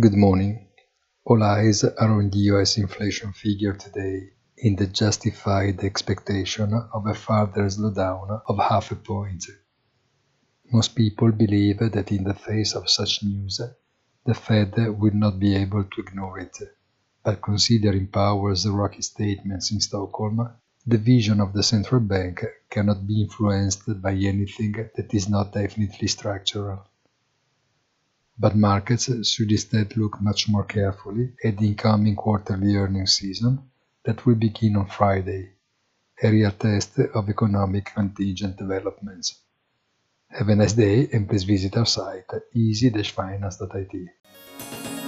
Good 0.00 0.14
morning. 0.14 0.66
All 1.24 1.40
eyes 1.44 1.84
are 1.84 2.18
on 2.18 2.28
the 2.28 2.38
US 2.50 2.78
inflation 2.78 3.32
figure 3.32 3.74
today 3.74 4.30
in 4.58 4.74
the 4.74 4.88
justified 4.88 5.84
expectation 5.84 6.74
of 6.92 7.06
a 7.06 7.14
further 7.14 7.66
slowdown 7.66 8.42
of 8.48 8.58
half 8.58 8.90
a 8.90 8.96
point. 8.96 9.44
Most 10.72 10.96
people 10.96 11.30
believe 11.30 11.78
that 11.78 12.10
in 12.10 12.24
the 12.24 12.34
face 12.34 12.74
of 12.74 12.90
such 12.90 13.22
news, 13.22 13.60
the 14.26 14.34
Fed 14.34 14.74
will 14.98 15.14
not 15.14 15.38
be 15.38 15.54
able 15.54 15.84
to 15.84 16.00
ignore 16.00 16.40
it. 16.40 16.58
But 17.22 17.40
considering 17.40 18.08
Powell's 18.08 18.66
rocky 18.66 19.02
statements 19.02 19.70
in 19.70 19.80
Stockholm, 19.80 20.56
the 20.84 20.98
vision 20.98 21.40
of 21.40 21.52
the 21.52 21.62
central 21.62 22.00
bank 22.00 22.44
cannot 22.68 23.06
be 23.06 23.22
influenced 23.22 24.02
by 24.02 24.14
anything 24.14 24.72
that 24.72 25.14
is 25.14 25.28
not 25.28 25.52
definitely 25.52 26.08
structural. 26.08 26.84
But 28.36 28.56
markets 28.56 29.28
should 29.28 29.52
instead 29.52 29.96
look 29.96 30.20
much 30.20 30.48
more 30.48 30.64
carefully 30.64 31.34
at 31.44 31.58
the 31.58 31.68
incoming 31.68 32.16
quarterly 32.16 32.74
earnings 32.74 33.16
season 33.16 33.70
that 34.04 34.26
will 34.26 34.34
begin 34.34 34.76
on 34.76 34.86
Friday, 34.86 35.52
a 36.22 36.30
real 36.30 36.50
test 36.50 36.98
of 36.98 37.28
economic 37.28 37.92
contingent 37.94 38.56
developments. 38.56 39.38
Have 40.30 40.48
a 40.48 40.56
nice 40.56 40.72
day 40.72 41.08
and 41.12 41.28
please 41.28 41.44
visit 41.44 41.76
our 41.76 41.86
site 41.86 42.26
easy-finance.it. 42.52 45.03